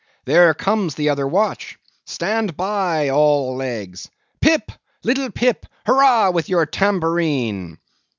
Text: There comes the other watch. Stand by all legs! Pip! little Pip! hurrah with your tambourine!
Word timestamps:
There 0.25 0.55
comes 0.55 0.95
the 0.95 1.09
other 1.09 1.27
watch. 1.27 1.77
Stand 2.07 2.57
by 2.57 3.11
all 3.11 3.55
legs! 3.55 4.09
Pip! 4.41 4.71
little 5.03 5.29
Pip! 5.29 5.67
hurrah 5.85 6.31
with 6.31 6.49
your 6.49 6.65
tambourine! 6.65 7.77